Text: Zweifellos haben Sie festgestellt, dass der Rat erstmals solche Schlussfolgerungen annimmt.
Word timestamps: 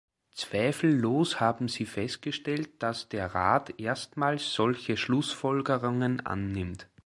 Zweifellos 0.33 1.39
haben 1.39 1.67
Sie 1.67 1.85
festgestellt, 1.85 2.81
dass 2.81 3.07
der 3.07 3.35
Rat 3.35 3.79
erstmals 3.79 4.51
solche 4.51 4.97
Schlussfolgerungen 4.97 6.25
annimmt. 6.25 6.89